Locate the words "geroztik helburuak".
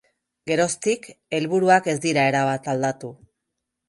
0.51-1.89